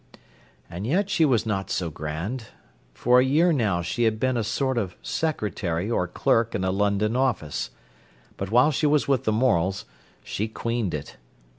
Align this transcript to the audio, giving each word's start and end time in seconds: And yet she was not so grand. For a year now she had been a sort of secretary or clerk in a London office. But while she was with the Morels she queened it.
And 0.67 0.87
yet 0.87 1.11
she 1.11 1.25
was 1.25 1.45
not 1.45 1.69
so 1.69 1.91
grand. 1.91 2.45
For 2.91 3.19
a 3.19 3.23
year 3.23 3.53
now 3.53 3.83
she 3.83 4.05
had 4.05 4.19
been 4.19 4.35
a 4.35 4.43
sort 4.43 4.75
of 4.79 4.95
secretary 5.03 5.91
or 5.91 6.07
clerk 6.07 6.55
in 6.55 6.63
a 6.63 6.71
London 6.71 7.15
office. 7.15 7.69
But 8.35 8.49
while 8.49 8.71
she 8.71 8.87
was 8.87 9.07
with 9.07 9.25
the 9.25 9.31
Morels 9.31 9.85
she 10.23 10.47
queened 10.47 10.95
it. 10.95 11.17